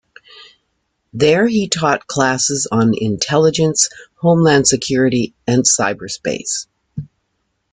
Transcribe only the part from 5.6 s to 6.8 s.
cyberspace.